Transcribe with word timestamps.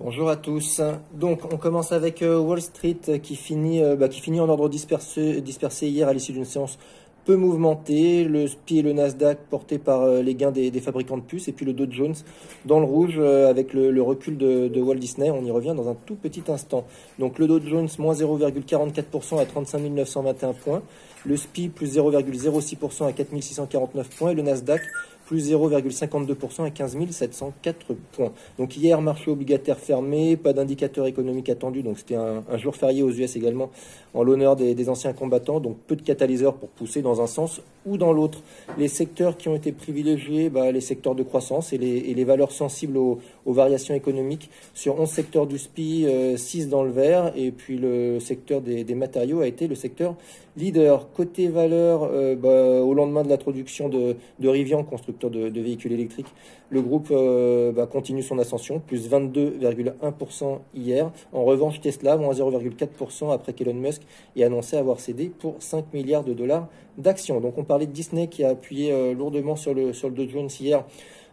Bonjour 0.00 0.28
à 0.28 0.34
tous. 0.34 0.80
Donc, 1.12 1.42
on 1.52 1.56
commence 1.56 1.92
avec 1.92 2.20
euh, 2.22 2.36
Wall 2.36 2.60
Street 2.60 3.20
qui 3.22 3.36
finit, 3.36 3.80
euh, 3.80 3.94
bah, 3.94 4.08
qui 4.08 4.20
finit 4.20 4.40
en 4.40 4.48
ordre 4.48 4.68
dispersé, 4.68 5.40
hier 5.82 6.08
à 6.08 6.12
l'issue 6.12 6.32
d'une 6.32 6.44
séance 6.44 6.80
peu 7.24 7.36
mouvementée. 7.36 8.24
Le 8.24 8.48
SPI 8.48 8.80
et 8.80 8.82
le 8.82 8.92
Nasdaq 8.92 9.38
portés 9.48 9.78
par 9.78 10.00
euh, 10.00 10.20
les 10.20 10.34
gains 10.34 10.50
des, 10.50 10.72
fabricants 10.80 11.16
de 11.16 11.22
puces 11.22 11.46
et 11.46 11.52
puis 11.52 11.64
le 11.64 11.72
Dow 11.72 11.86
Jones 11.88 12.16
dans 12.64 12.80
le 12.80 12.86
rouge 12.86 13.20
avec 13.20 13.72
le, 13.72 14.02
recul 14.02 14.36
de, 14.36 14.66
de, 14.66 14.82
Walt 14.82 14.96
Disney. 14.96 15.30
On 15.30 15.44
y 15.44 15.52
revient 15.52 15.74
dans 15.76 15.88
un 15.88 15.94
tout 15.94 16.16
petit 16.16 16.42
instant. 16.48 16.84
Donc, 17.20 17.38
le 17.38 17.46
Dow 17.46 17.60
Jones 17.60 17.88
moins 18.00 18.14
0,44% 18.14 19.40
à 19.40 19.46
35 19.46 19.78
921 19.78 20.54
points. 20.54 20.82
Le 21.24 21.36
SPI 21.36 21.68
plus 21.68 21.96
0,06% 21.96 23.06
à 23.06 23.12
4 23.12 23.40
649 23.40 24.08
points 24.10 24.30
et 24.30 24.34
le 24.34 24.42
Nasdaq 24.42 24.82
plus 25.26 25.50
0,52% 25.50 26.64
à 26.64 26.70
15 26.70 26.96
704 27.10 27.94
points. 28.12 28.32
Donc 28.58 28.76
hier, 28.76 29.00
marché 29.00 29.30
obligataire 29.30 29.78
fermé, 29.78 30.36
pas 30.36 30.52
d'indicateur 30.52 31.06
économique 31.06 31.48
attendu, 31.48 31.82
donc 31.82 31.98
c'était 31.98 32.16
un, 32.16 32.42
jour 32.58 32.76
férié 32.76 33.02
aux 33.02 33.10
US 33.10 33.36
également 33.36 33.70
en 34.12 34.22
l'honneur 34.22 34.54
des, 34.54 34.88
anciens 34.88 35.12
combattants, 35.12 35.60
donc 35.60 35.76
peu 35.86 35.96
de 35.96 36.02
catalyseurs 36.02 36.54
pour 36.54 36.68
pousser 36.68 37.02
dans 37.02 37.20
un 37.20 37.26
sens 37.26 37.60
ou 37.86 37.96
dans 37.96 38.12
l'autre. 38.12 38.42
Les 38.78 38.88
secteurs 38.88 39.36
qui 39.36 39.48
ont 39.48 39.56
été 39.56 39.72
privilégiés, 39.72 40.50
bah, 40.50 40.70
les 40.70 40.80
secteurs 40.80 41.14
de 41.14 41.22
croissance 41.22 41.72
et 41.72 41.78
les, 41.78 42.24
valeurs 42.24 42.52
sensibles 42.52 42.96
aux, 42.96 43.18
variations 43.46 43.94
économiques. 43.94 44.50
Sur 44.72 45.00
11 45.00 45.08
secteurs 45.08 45.46
du 45.46 45.58
SPI, 45.58 46.06
6 46.36 46.66
euh, 46.66 46.68
dans 46.68 46.82
le 46.82 46.90
vert, 46.90 47.32
et 47.36 47.50
puis 47.50 47.76
le 47.76 48.20
secteur 48.20 48.60
des, 48.60 48.84
matériaux 48.94 49.40
a 49.40 49.46
été 49.46 49.66
le 49.66 49.74
secteur 49.74 50.14
leader. 50.56 51.08
Côté 51.14 51.46
valeur, 51.46 52.08
euh, 52.12 52.34
bah, 52.34 52.82
au 52.82 52.92
lendemain 52.92 53.22
de 53.22 53.28
l'introduction 53.28 53.88
de, 53.88 54.16
Rivian, 54.42 54.82
constructeur 54.82 55.30
de, 55.30 55.60
véhicules 55.60 55.92
électriques, 55.92 56.26
le 56.70 56.82
groupe 56.82 57.08
euh, 57.12 57.70
bah, 57.70 57.86
continue 57.86 58.22
son 58.22 58.38
ascension, 58.40 58.80
plus 58.80 59.08
22,1% 59.08 60.58
hier. 60.74 61.12
En 61.32 61.44
revanche, 61.44 61.80
Tesla, 61.80 62.16
moins 62.16 62.34
0,4% 62.34 63.32
après 63.32 63.52
qu'Elon 63.52 63.74
Musk 63.74 64.02
ait 64.34 64.42
annoncé 64.42 64.76
avoir 64.76 64.98
cédé 64.98 65.30
pour 65.38 65.56
5 65.60 65.94
milliards 65.94 66.24
de 66.24 66.32
dollars 66.32 66.66
d'actions. 66.98 67.40
Donc 67.40 67.58
on 67.58 67.64
parlait 67.64 67.86
de 67.86 67.92
Disney 67.92 68.26
qui 68.26 68.42
a 68.42 68.50
appuyé 68.50 68.90
euh, 68.92 69.14
lourdement 69.14 69.54
sur 69.54 69.72
le, 69.72 69.92
sur 69.92 70.10
le 70.10 70.28
Jones 70.28 70.50
hier. 70.60 70.84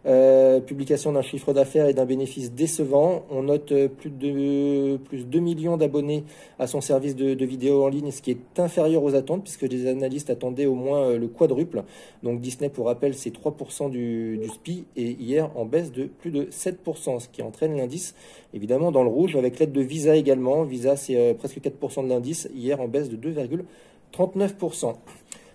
Euh, 0.07 0.59
publication 0.61 1.11
d'un 1.11 1.21
chiffre 1.21 1.53
d'affaires 1.53 1.87
et 1.87 1.93
d'un 1.93 2.05
bénéfice 2.05 2.51
décevant. 2.51 3.23
On 3.29 3.43
note 3.43 3.71
euh, 3.71 3.87
plus 3.87 4.09
de 4.09 4.97
plus 4.97 5.25
2 5.25 5.39
millions 5.39 5.77
d'abonnés 5.77 6.23
à 6.57 6.65
son 6.65 6.81
service 6.81 7.15
de, 7.15 7.45
vidéo 7.45 7.83
en 7.83 7.87
ligne, 7.87 8.09
ce 8.09 8.23
qui 8.23 8.31
est 8.31 8.59
inférieur 8.59 9.03
aux 9.03 9.13
attentes 9.13 9.43
puisque 9.43 9.61
les 9.61 9.85
analystes 9.85 10.31
attendaient 10.31 10.65
au 10.65 10.73
moins 10.73 11.13
le 11.13 11.27
quadruple. 11.27 11.83
Donc 12.23 12.41
Disney, 12.41 12.69
pour 12.69 12.87
rappel, 12.87 13.13
c'est 13.13 13.29
3% 13.29 13.91
du, 13.91 14.39
du 14.39 14.47
SPI 14.47 14.85
et 14.95 15.11
hier 15.11 15.51
en 15.55 15.65
baisse 15.65 15.91
de 15.91 16.05
plus 16.05 16.31
de 16.31 16.45
7%, 16.45 17.19
ce 17.19 17.27
qui 17.27 17.43
entraîne 17.43 17.77
l'indice 17.77 18.15
évidemment 18.55 18.91
dans 18.91 19.03
le 19.03 19.09
rouge 19.09 19.35
avec 19.35 19.59
l'aide 19.59 19.71
de 19.71 19.81
Visa 19.81 20.15
également. 20.15 20.63
Visa, 20.63 20.95
c'est 20.95 21.35
presque 21.35 21.59
4% 21.59 22.05
de 22.05 22.09
l'indice, 22.09 22.49
hier 22.55 22.81
en 22.81 22.87
baisse 22.87 23.09
de 23.09 23.17
2,39%. 23.17 24.95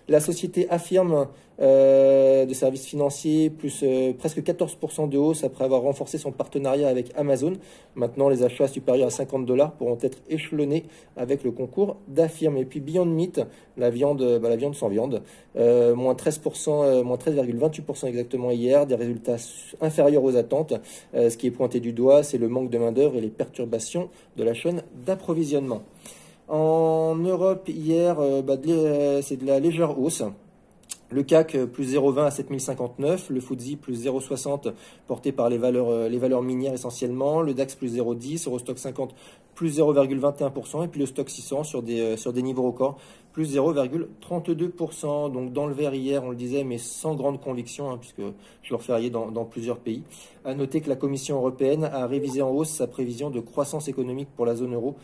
La 0.09 0.21
société 0.21 0.69
affirme 0.69 1.27
euh, 1.59 2.45
de 2.45 2.53
services 2.53 2.85
financiers 2.85 3.49
plus 3.49 3.81
euh, 3.83 4.13
presque 4.13 4.39
14% 4.39 5.09
de 5.09 5.17
hausse 5.17 5.43
après 5.43 5.65
avoir 5.65 5.81
renforcé 5.81 6.17
son 6.17 6.31
partenariat 6.31 6.87
avec 6.87 7.11
Amazon. 7.15 7.53
Maintenant, 7.95 8.29
les 8.29 8.43
achats 8.43 8.69
supérieurs 8.69 9.07
à 9.07 9.11
50 9.11 9.45
dollars 9.45 9.73
pourront 9.73 9.97
être 10.01 10.19
échelonnés 10.29 10.85
avec 11.17 11.43
le 11.43 11.51
concours 11.51 11.97
d'Affirme. 12.07 12.55
Et 12.57 12.63
puis 12.63 12.79
Beyond 12.79 13.05
Meat, 13.05 13.41
la 13.75 13.89
viande, 13.89 14.39
bah, 14.41 14.47
la 14.47 14.55
viande 14.55 14.75
sans 14.75 14.87
viande, 14.87 15.23
euh, 15.57 15.93
moins 15.93 16.13
13%, 16.13 17.03
moins 17.03 17.17
13,28% 17.17 18.07
exactement 18.07 18.51
hier, 18.51 18.85
des 18.85 18.95
résultats 18.95 19.37
inférieurs 19.81 20.23
aux 20.23 20.37
attentes. 20.37 20.73
ce 21.13 21.35
qui 21.35 21.47
est 21.47 21.51
pointé 21.51 21.81
du 21.81 21.91
doigt, 21.91 22.23
c'est 22.23 22.37
le 22.37 22.47
manque 22.47 22.69
de 22.69 22.77
main-d'œuvre 22.77 23.17
et 23.17 23.21
les 23.21 23.29
perturbations 23.29 24.09
de 24.37 24.43
la 24.43 24.53
chaîne 24.53 24.83
d'approvisionnement. 25.05 25.81
En 26.47 27.15
Europe, 27.15 27.67
hier, 27.67 28.19
euh, 28.19 28.41
bah, 28.41 28.55
euh, 28.67 29.21
c'est 29.21 29.35
de 29.35 29.45
la 29.45 29.59
légère 29.59 29.99
hausse. 29.99 30.23
Le 31.09 31.23
CAC 31.23 31.55
euh, 31.55 31.65
plus 31.65 31.93
0,20 31.93 32.25
à 32.25 32.31
7059, 32.31 33.29
le 33.31 33.41
FTSE 33.41 33.75
plus 33.75 34.05
0,60 34.05 34.71
porté 35.07 35.33
par 35.33 35.49
les 35.49 35.57
valeurs, 35.57 36.41
minières 36.41 36.73
essentiellement, 36.73 37.41
le 37.41 37.53
DAX 37.53 37.75
plus 37.75 37.97
0,10, 37.97 38.47
Eurostock 38.47 38.79
50 38.79 39.13
plus 39.55 39.79
0,21% 39.79 40.85
et 40.85 40.87
puis 40.87 40.99
le 40.99 41.05
Stock 41.05 41.29
600 41.29 41.63
sur 41.63 41.81
des, 41.81 42.15
sur 42.15 42.31
des 42.31 42.43
niveaux 42.43 42.63
records 42.63 42.97
plus 43.33 43.55
0,32%. 43.55 45.31
Donc 45.31 45.51
dans 45.51 45.67
le 45.67 45.73
vert 45.73 45.93
hier, 45.93 46.23
on 46.23 46.29
le 46.29 46.35
disait, 46.35 46.63
mais 46.63 46.77
sans 46.77 47.15
grande 47.15 47.41
conviction, 47.41 47.91
hein, 47.91 47.97
puisque 47.97 48.21
je 48.63 48.73
le 48.73 48.79
férié 48.79 49.09
dans, 49.09 49.31
dans 49.31 49.45
plusieurs 49.45 49.77
pays. 49.77 50.03
À 50.45 50.53
noter 50.55 50.81
que 50.81 50.89
la 50.89 50.95
Commission 50.95 51.37
européenne 51.37 51.83
a 51.83 52.07
révisé 52.07 52.41
en 52.41 52.51
hausse 52.51 52.69
sa 52.69 52.87
prévision 52.87 53.29
de 53.29 53.39
croissance 53.39 53.87
économique 53.87 54.29
pour 54.35 54.45
la 54.45 54.55
zone 54.55 54.73
euro 54.73 54.95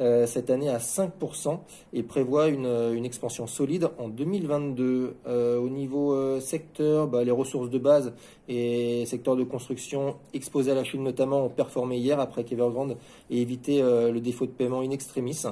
euh, 0.00 0.26
cette 0.26 0.48
année 0.48 0.70
à 0.70 0.78
5% 0.78 1.58
et 1.92 2.02
prévoit 2.02 2.48
une, 2.48 3.04
expansion 3.04 3.46
solide 3.46 3.90
en 3.98 4.08
2022. 4.08 5.16
Euh, 5.26 5.58
au 5.58 5.68
niveau 5.68 6.14
euh, 6.14 6.40
secteur, 6.40 7.06
bah, 7.06 7.22
les 7.22 7.30
ressources 7.30 7.68
de 7.68 7.78
base 7.78 8.14
et 8.48 9.04
secteurs 9.04 9.36
de 9.36 9.44
construction 9.44 10.16
exposés 10.32 10.70
à 10.70 10.74
la 10.74 10.84
Chine 10.84 11.02
notamment 11.02 11.44
ont 11.44 11.50
performé 11.50 11.98
hier 11.98 12.18
après 12.18 12.44
qu'Evergrande 12.44 12.96
ait 13.30 13.36
évité 13.36 13.80
le 13.80 14.18
défaut 14.18 14.44
de 14.44 14.50
paiement 14.50 14.80
in 14.80 14.90
extremis. 14.90 15.44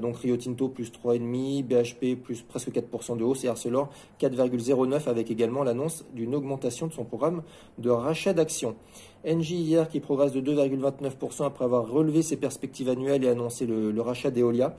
donc 0.00 0.16
Rio 0.16 0.38
Tinto 0.38 0.68
plus 0.68 0.90
3,5, 0.90 1.64
BHP 1.64 2.18
plus 2.18 2.40
presque 2.40 2.70
4% 2.70 3.18
de 3.18 3.24
hausse 3.24 3.44
et 3.44 3.48
Arcelor 3.48 3.90
4,09 4.18 5.06
avec 5.06 5.30
également 5.30 5.62
l'annonce 5.62 6.06
d'une 6.14 6.34
augmentation 6.34 6.86
de 6.86 6.94
son 6.94 7.04
programme 7.04 7.42
de 7.76 7.90
rachat 7.90 8.32
d'actions. 8.32 8.74
Engie 9.26 9.56
hier 9.56 9.88
qui 9.90 10.00
progresse 10.00 10.32
de 10.32 10.40
2,29% 10.40 11.44
après 11.44 11.66
avoir 11.66 11.86
relevé 11.90 12.22
ses 12.22 12.36
perspectives 12.36 12.88
annuelles 12.88 13.22
et 13.22 13.28
annoncé 13.28 13.66
le, 13.66 13.79
rachat 14.00 14.30
d'Eolia. 14.30 14.74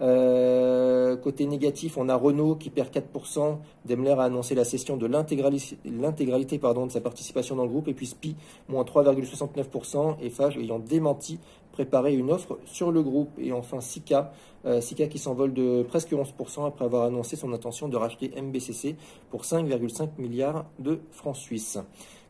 Euh, 0.00 1.16
côté 1.16 1.46
négatif, 1.46 1.98
on 1.98 2.08
a 2.08 2.16
Renault 2.16 2.56
qui 2.56 2.70
perd 2.70 2.88
4%. 2.88 3.58
Daimler 3.84 4.12
a 4.12 4.22
annoncé 4.22 4.54
la 4.54 4.64
cession 4.64 4.96
de 4.96 5.06
l'intégralité 5.06 6.58
de 6.58 6.88
sa 6.88 7.00
participation 7.00 7.56
dans 7.56 7.64
le 7.64 7.68
groupe. 7.68 7.88
Et 7.88 7.94
puis 7.94 8.06
SPI, 8.06 8.36
moins 8.68 8.84
3,69%. 8.84 10.16
Et 10.22 10.30
Fage 10.30 10.56
ayant 10.56 10.78
démenti, 10.78 11.38
préparé 11.72 12.14
une 12.14 12.30
offre 12.30 12.58
sur 12.64 12.92
le 12.92 13.02
groupe. 13.02 13.30
Et 13.38 13.52
enfin 13.52 13.80
Sika, 13.80 14.32
euh, 14.64 14.80
Sika 14.80 15.06
qui 15.06 15.18
s'envole 15.18 15.52
de 15.52 15.82
presque 15.82 16.12
11% 16.12 16.66
après 16.66 16.86
avoir 16.86 17.04
annoncé 17.04 17.36
son 17.36 17.52
intention 17.52 17.88
de 17.88 17.96
racheter 17.96 18.30
MBCC 18.40 18.96
pour 19.30 19.42
5,5 19.42 20.10
milliards 20.18 20.64
de 20.78 21.00
francs 21.10 21.36
suisses. 21.36 21.78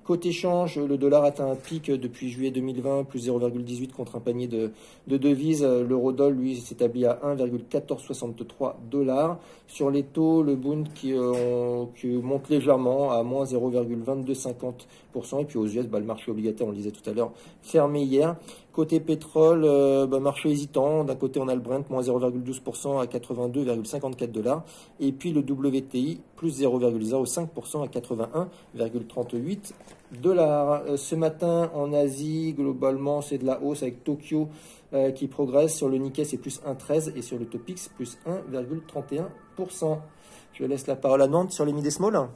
Côté 0.04 0.32
change, 0.32 0.78
le 0.78 0.96
dollar 0.96 1.24
atteint 1.24 1.50
un 1.50 1.54
pic 1.54 1.90
depuis 1.90 2.30
juillet 2.30 2.50
2020, 2.50 3.04
plus 3.04 3.28
0,18 3.28 3.92
contre 3.92 4.16
un 4.16 4.20
panier 4.20 4.48
de, 4.48 4.72
devises. 5.06 5.62
L'eurodoll, 5.62 6.34
lui, 6.34 6.56
s'établit 6.56 7.04
à 7.04 7.20
1,1463 7.22 8.74
dollars. 8.90 9.38
Sur 9.68 9.90
les 9.90 10.02
taux, 10.02 10.42
le 10.42 10.56
Bund 10.56 10.88
euh, 11.04 11.84
qui, 11.94 12.08
monte 12.08 12.48
légèrement 12.48 13.12
à 13.12 13.22
moins 13.22 13.44
0,2250%. 13.44 15.42
Et 15.42 15.44
puis 15.44 15.58
aux 15.58 15.66
US, 15.66 15.86
bah, 15.86 16.00
le 16.00 16.06
marché 16.06 16.30
obligataire, 16.30 16.66
on 16.66 16.70
le 16.70 16.76
disait 16.76 16.90
tout 16.90 17.08
à 17.08 17.12
l'heure, 17.12 17.32
fermé 17.62 18.02
hier. 18.02 18.36
Côté 18.72 19.00
pétrole, 19.00 19.64
euh, 19.64 20.06
bah, 20.06 20.18
marché 20.18 20.50
hésitant. 20.50 21.04
D'un 21.04 21.14
côté, 21.14 21.38
on 21.40 21.48
a 21.48 21.54
le 21.54 21.60
Brent, 21.60 21.88
moins 21.90 22.02
0,12% 22.02 23.00
à 23.00 23.06
82,54 23.06 24.32
dollars. 24.32 24.64
Et 24.98 25.12
puis 25.12 25.32
le 25.32 25.40
WTI, 25.40 26.20
plus 26.36 26.60
0,05% 26.62 27.84
à 27.84 27.86
81,38 27.86 29.72
dollars. 30.12 30.82
Euh, 30.86 30.96
ce 30.96 31.14
matin, 31.14 31.70
en 31.74 31.92
Asie, 31.92 32.54
globalement, 32.56 33.22
c'est 33.22 33.38
de 33.38 33.46
la 33.46 33.60
hausse 33.62 33.82
avec 33.82 34.04
Tokyo 34.04 34.48
euh, 34.92 35.10
qui 35.12 35.28
progresse. 35.28 35.74
Sur 35.74 35.88
le 35.88 35.98
Nikkei, 35.98 36.24
c'est 36.24 36.38
plus 36.38 36.60
1,13 36.62 37.16
et 37.16 37.22
sur 37.22 37.38
le 37.38 37.46
Topix, 37.46 37.88
plus 37.88 38.18
1,31%. 38.26 39.98
Je 40.52 40.64
laisse 40.64 40.86
la 40.86 40.96
parole 40.96 41.22
à 41.22 41.26
Nantes 41.26 41.52
sur 41.52 41.64
les 41.64 41.72
mid 41.72 41.88
small. 41.90 42.28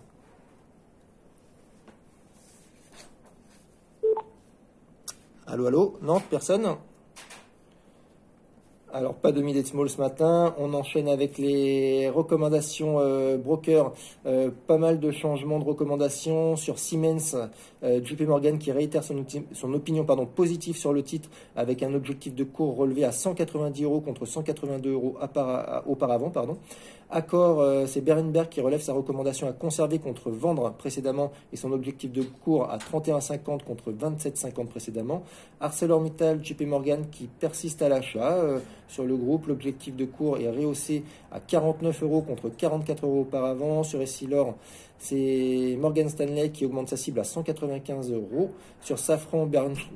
Allô, 5.46 5.66
allô 5.66 5.98
Nantes, 6.02 6.24
personne? 6.30 6.76
Alors, 8.94 9.14
pas 9.14 9.32
de 9.32 9.42
mid 9.42 9.66
small 9.66 9.90
ce 9.90 10.00
matin. 10.00 10.54
On 10.56 10.72
enchaîne 10.72 11.08
avec 11.08 11.36
les 11.36 12.08
recommandations 12.08 13.00
euh, 13.00 13.36
broker. 13.36 13.92
Euh, 14.24 14.50
pas 14.68 14.78
mal 14.78 15.00
de 15.00 15.10
changements 15.10 15.58
de 15.58 15.64
recommandations 15.64 16.54
sur 16.54 16.78
Siemens. 16.78 17.34
Euh, 17.82 18.00
JP 18.04 18.20
Morgan 18.20 18.56
qui 18.56 18.70
réitère 18.70 19.02
son, 19.02 19.74
opinion 19.74 20.06
positive 20.26 20.76
sur 20.76 20.92
le 20.92 21.02
titre 21.02 21.28
avec 21.56 21.82
un 21.82 21.92
objectif 21.92 22.36
de 22.36 22.44
cours 22.44 22.76
relevé 22.76 23.04
à 23.04 23.10
190 23.10 23.82
euros 23.82 24.00
contre 24.00 24.26
182 24.26 24.92
euros 24.92 25.16
auparavant. 25.86 26.30
Pardon. 26.30 26.56
Accord, 27.10 27.60
euh, 27.60 27.86
c'est 27.86 28.00
Berenberg 28.00 28.48
qui 28.48 28.60
relève 28.60 28.80
sa 28.80 28.92
recommandation 28.92 29.46
à 29.48 29.52
conserver 29.52 29.98
contre 29.98 30.30
vendre 30.30 30.72
précédemment 30.72 31.32
et 31.52 31.56
son 31.56 31.70
objectif 31.72 32.10
de 32.10 32.22
cours 32.22 32.70
à 32.70 32.78
31,50 32.78 33.62
contre 33.62 33.92
27,50 33.92 34.66
précédemment. 34.66 35.22
ArcelorMittal, 35.60 36.42
JP 36.42 36.62
Morgan 36.62 37.06
qui 37.10 37.26
persiste 37.26 37.82
à 37.82 37.88
l'achat 37.88 38.38
sur 38.88 39.04
le 39.04 39.16
groupe. 39.16 39.46
L'objectif 39.46 39.96
de 39.96 40.04
cours 40.04 40.38
est 40.38 40.50
rehaussé 40.50 41.02
à 41.32 41.40
49 41.40 42.02
euros 42.02 42.22
contre 42.22 42.48
44 42.48 43.06
euros 43.06 43.20
auparavant. 43.20 43.82
Sur 43.82 44.00
Essilor, 44.00 44.54
c'est 44.98 45.76
Morgan 45.78 46.08
Stanley 46.08 46.50
qui 46.50 46.64
augmente 46.64 46.88
sa 46.88 46.96
cible 46.96 47.20
à 47.20 47.24
195 47.24 48.12
euros. 48.12 48.50
Sur 48.80 48.98
Safran, 48.98 49.46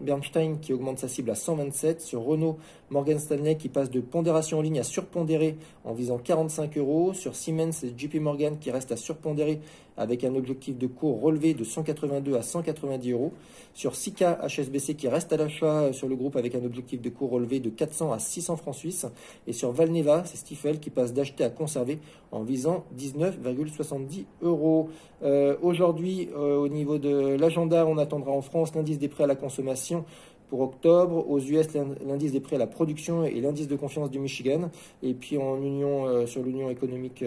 Bernstein 0.00 0.58
qui 0.61 0.73
augmente 0.73 0.99
sa 0.99 1.08
cible 1.08 1.31
à 1.31 1.35
127. 1.35 2.00
Sur 2.00 2.25
Renault, 2.25 2.58
Morgan 2.90 3.19
Stanley 3.19 3.56
qui 3.56 3.69
passe 3.69 3.90
de 3.90 4.00
pondération 4.00 4.58
en 4.58 4.62
ligne 4.62 4.81
à 4.81 4.82
surpondéré 4.82 5.56
en 5.85 5.93
visant 5.94 6.19
45 6.19 6.76
euros. 6.79 7.14
Sur 7.14 7.37
Siemens, 7.37 7.73
c'est 7.73 7.99
JP 7.99 8.17
Morgan 8.17 8.58
qui 8.58 8.70
reste 8.70 8.93
à 8.93 8.96
surpondérer 8.96 9.61
avec 9.98 10.24
un 10.24 10.34
objectif 10.34 10.78
de 10.78 10.86
cours 10.86 11.20
relevé 11.20 11.54
de 11.54 11.64
182 11.64 12.36
à 12.36 12.42
190 12.42 13.12
euros. 13.12 13.32
Sur 13.74 13.94
Sika 13.94 14.38
HSBC 14.46 14.94
qui 14.94 15.08
reste 15.08 15.32
à 15.32 15.36
l'achat 15.36 15.92
sur 15.92 16.08
le 16.08 16.16
groupe 16.16 16.36
avec 16.36 16.54
un 16.54 16.64
objectif 16.64 17.02
de 17.02 17.10
cours 17.10 17.30
relevé 17.30 17.60
de 17.60 17.68
400 17.68 18.12
à 18.12 18.18
600 18.18 18.56
francs 18.56 18.74
suisses. 18.74 19.06
Et 19.46 19.52
sur 19.52 19.72
Valneva, 19.72 20.24
c'est 20.24 20.36
Stifel 20.36 20.80
qui 20.80 20.90
passe 20.90 21.12
d'acheter 21.12 21.44
à 21.44 21.50
conserver 21.50 21.98
en 22.32 22.42
visant 22.42 22.84
19,70 22.98 24.24
euros. 24.42 24.88
Euh, 25.22 25.56
aujourd'hui, 25.62 26.28
euh, 26.36 26.56
au 26.56 26.68
niveau 26.68 26.98
de 26.98 27.36
l'agenda, 27.36 27.86
on 27.86 27.98
attendra 27.98 28.30
en 28.30 28.42
France 28.42 28.74
l'indice 28.74 28.98
des 28.98 29.08
prêts 29.08 29.24
à 29.24 29.26
la 29.26 29.34
consommation 29.34 30.04
pour 30.48 30.60
octobre, 30.60 31.28
aux 31.28 31.38
US, 31.38 31.66
l'indice 32.06 32.32
des 32.32 32.40
prêts 32.40 32.56
à 32.56 32.58
la 32.58 32.66
production 32.66 33.24
et 33.24 33.40
l'indice 33.40 33.68
de 33.68 33.76
confiance 33.76 34.10
du 34.10 34.18
Michigan. 34.18 34.70
Et 35.02 35.14
puis 35.14 35.38
en 35.38 35.56
union, 35.62 36.06
euh, 36.06 36.26
sur 36.26 36.42
l'Union 36.42 36.70
économique 36.70 37.24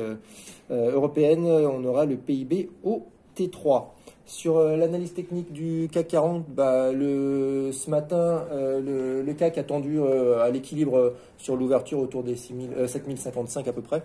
européenne, 0.69 1.45
on 1.45 1.83
aura 1.83 2.05
le 2.05 2.15
PIB 2.15 2.69
au 2.83 3.03
T3. 3.35 3.85
Sur 4.25 4.61
l'analyse 4.61 5.13
technique 5.13 5.51
du 5.51 5.89
CAC 5.91 6.07
40, 6.07 6.45
bah, 6.47 6.91
ce 6.91 7.89
matin, 7.89 8.45
le, 8.51 9.21
le, 9.21 9.33
CAC 9.33 9.57
a 9.57 9.63
tendu 9.63 9.99
à 10.01 10.49
l'équilibre 10.49 11.15
sur 11.37 11.57
l'ouverture 11.57 11.99
autour 11.99 12.23
des 12.23 12.35
7055 12.35 13.67
à 13.67 13.73
peu 13.73 13.81
près. 13.81 14.03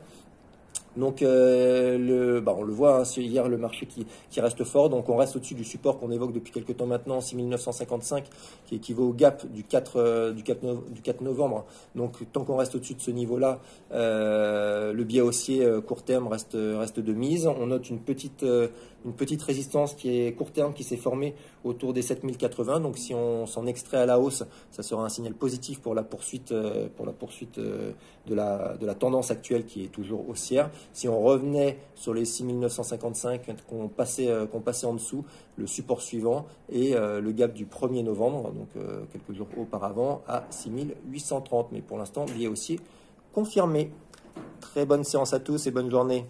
Donc, 0.96 1.22
euh, 1.22 1.98
le, 1.98 2.40
bah, 2.40 2.54
on 2.56 2.62
le 2.62 2.72
voit, 2.72 3.00
hein, 3.00 3.04
hier 3.16 3.48
le 3.48 3.58
marché 3.58 3.86
qui, 3.86 4.06
reste 4.40 4.64
fort. 4.64 4.90
Donc, 4.90 5.08
on 5.08 5.16
reste 5.16 5.36
au-dessus 5.36 5.54
du 5.54 5.64
support 5.64 5.98
qu'on 5.98 6.10
évoque 6.10 6.32
depuis 6.32 6.52
quelques 6.52 6.76
temps 6.76 6.86
maintenant, 6.86 7.20
6955, 7.20 8.24
qui 8.66 8.76
équivaut 8.76 9.08
au 9.08 9.12
gap 9.12 9.46
du 9.50 9.64
4, 9.64 9.96
euh, 9.96 10.32
du 10.32 10.42
4, 10.42 10.60
du 10.90 11.00
4 11.00 11.22
novembre. 11.22 11.64
Donc, 11.94 12.18
tant 12.32 12.44
qu'on 12.44 12.56
reste 12.56 12.74
au-dessus 12.74 12.94
de 12.94 13.00
ce 13.00 13.10
niveau-là, 13.10 13.60
euh, 13.92 14.92
le 14.92 15.04
biais 15.04 15.22
haussier 15.22 15.66
court 15.86 16.02
terme 16.02 16.28
reste, 16.28 16.56
de 16.56 17.12
mise. 17.12 17.46
On 17.46 17.68
note 17.68 17.88
une 17.88 18.00
petite, 18.00 18.44
résistance 19.42 19.94
qui 19.94 20.20
est 20.20 20.32
court 20.32 20.50
terme 20.50 20.74
qui 20.74 20.84
s'est 20.84 20.96
formée 20.96 21.34
autour 21.64 21.92
des 21.92 22.02
7080. 22.02 22.80
Donc, 22.80 22.98
si 22.98 23.14
on 23.14 23.46
s'en 23.46 23.66
extrait 23.66 23.98
à 23.98 24.06
la 24.06 24.18
hausse, 24.20 24.44
ça 24.70 24.82
sera 24.82 25.04
un 25.04 25.08
signal 25.08 25.34
positif 25.34 25.80
pour 25.80 25.94
la 25.94 26.02
poursuite, 26.02 26.52
pour 26.96 27.06
la 27.06 27.12
poursuite 27.12 27.58
de, 27.58 27.94
la, 28.34 28.76
de 28.78 28.86
la 28.86 28.94
tendance 28.94 29.30
actuelle 29.30 29.64
qui 29.64 29.84
est 29.84 29.88
toujours 29.88 30.28
haussière. 30.28 30.70
Si 30.92 31.08
on 31.08 31.20
revenait 31.20 31.78
sur 31.94 32.14
les 32.14 32.24
6955 32.24 33.42
qu'on 33.68 33.88
passait, 33.88 34.28
euh, 34.28 34.46
qu'on 34.46 34.60
passait 34.60 34.86
en 34.86 34.94
dessous, 34.94 35.24
le 35.56 35.66
support 35.66 36.02
suivant 36.02 36.46
et 36.70 36.94
euh, 36.94 37.20
le 37.20 37.32
gap 37.32 37.52
du 37.52 37.66
1er 37.66 38.02
novembre, 38.02 38.52
donc 38.52 38.68
euh, 38.76 39.04
quelques 39.12 39.36
jours 39.36 39.48
auparavant, 39.56 40.22
à 40.26 40.44
6830. 40.50 41.68
Mais 41.72 41.80
pour 41.80 41.98
l'instant, 41.98 42.24
biais 42.24 42.48
aussi 42.48 42.80
confirmé. 43.32 43.90
Très 44.60 44.86
bonne 44.86 45.04
séance 45.04 45.32
à 45.32 45.40
tous 45.40 45.66
et 45.66 45.70
bonne 45.70 45.90
journée. 45.90 46.26